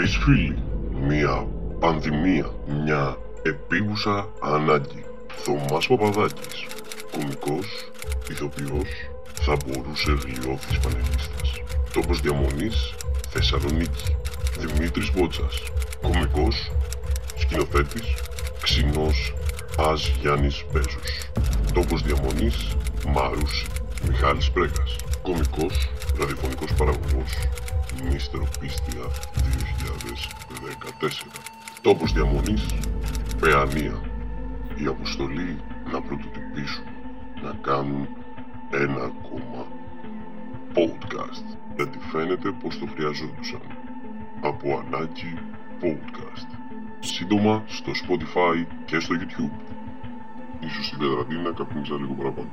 Τρεις 0.00 0.16
φίλοι, 0.16 0.58
μια 1.00 1.46
πανδημία, 1.78 2.50
μια 2.66 3.16
επίγουσα 3.42 4.28
ανάγκη. 4.40 5.04
Θωμάς 5.36 5.86
Παπαδάκης, 5.86 6.66
κομικός, 7.12 7.66
ηθοποιός, 8.30 8.88
θα 9.40 9.56
μπορούσε 9.66 10.10
γλιώθης 10.10 10.78
πανελίστας. 10.78 11.62
Τόπος 11.92 12.20
διαμονής, 12.20 12.94
Θεσσαλονίκη. 13.28 14.16
Δημήτρης 14.58 15.12
Μπότσας, 15.12 15.62
κομικός, 16.02 16.70
σκηνοθέτης, 17.36 18.14
ξινός, 18.62 19.34
Ας 19.78 20.12
Γιάννης 20.20 20.64
Μπέζος. 20.72 21.30
Τόπος 21.74 22.02
διαμονής, 22.02 22.76
Μαρούσι. 23.06 23.66
Μιχάλης 24.08 24.50
Πρέγκας, 24.50 24.96
κομικός, 25.22 25.90
ραδιοφωνικός 26.18 26.72
παραγωγός, 26.72 27.32
Μίστερο 28.10 28.46
Πίστια 28.60 29.04
2014. 29.34 29.79
Τόπος 31.80 32.12
διαμονής, 32.12 32.66
Παιανία. 33.40 34.00
Η 34.76 34.86
αποστολή 34.86 35.60
να 35.92 36.00
πρωτοτυπήσουν, 36.02 36.84
να 37.42 37.52
κάνουν 37.60 38.08
ένα 38.70 39.02
ακόμα 39.02 39.66
podcast. 40.74 41.56
Γιατί 41.76 41.98
φαίνεται 41.98 42.50
πως 42.50 42.78
το 42.78 42.86
χρειαζόντουσαν. 42.86 43.60
Από 44.40 44.78
ανάγκη 44.78 45.38
podcast. 45.80 46.48
Σύντομα 47.00 47.62
στο 47.66 47.92
Spotify 47.92 48.66
και 48.84 49.00
στο 49.00 49.14
YouTube. 49.20 49.56
Ίσως 50.60 50.86
στην 50.86 50.98
τετρατίνα 50.98 51.52
καπνίσα 51.52 51.94
λίγο 51.94 52.12
παραπάνω. 52.12 52.50